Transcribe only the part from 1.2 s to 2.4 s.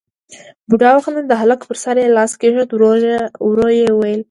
د هلک پر سر يې لاس